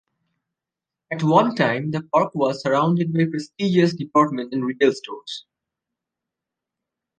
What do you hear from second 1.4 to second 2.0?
time,